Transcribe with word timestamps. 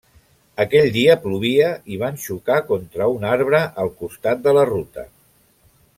Aquell 0.63 0.87
dia 0.95 1.17
plovia 1.25 1.67
i 1.95 1.99
van 2.03 2.17
xocar 2.23 2.57
contra 2.71 3.11
un 3.19 3.29
arbre 3.35 3.61
al 3.85 3.95
costat 4.03 4.43
de 4.49 4.59
la 4.61 4.65
ruta. 4.75 5.05